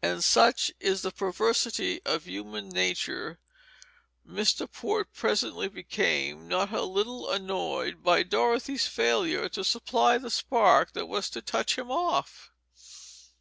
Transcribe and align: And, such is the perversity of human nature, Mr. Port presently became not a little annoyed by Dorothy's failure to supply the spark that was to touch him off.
And, 0.00 0.22
such 0.22 0.70
is 0.78 1.02
the 1.02 1.10
perversity 1.10 2.00
of 2.04 2.24
human 2.28 2.68
nature, 2.68 3.40
Mr. 4.24 4.70
Port 4.70 5.12
presently 5.12 5.66
became 5.66 6.46
not 6.46 6.70
a 6.72 6.84
little 6.84 7.28
annoyed 7.28 8.00
by 8.00 8.22
Dorothy's 8.22 8.86
failure 8.86 9.48
to 9.48 9.64
supply 9.64 10.18
the 10.18 10.30
spark 10.30 10.92
that 10.92 11.06
was 11.08 11.28
to 11.30 11.42
touch 11.42 11.76
him 11.76 11.90
off. 11.90 12.52